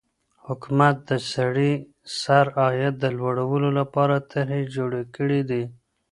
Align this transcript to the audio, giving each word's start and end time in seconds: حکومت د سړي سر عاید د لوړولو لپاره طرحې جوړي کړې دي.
حکومت 0.45 0.95
د 1.09 1.11
سړي 1.33 1.71
سر 2.19 2.45
عاید 2.59 2.93
د 2.99 3.05
لوړولو 3.17 3.69
لپاره 3.79 4.15
طرحې 4.31 4.63
جوړي 4.75 5.03
کړې 5.15 5.41
دي. 5.49 5.63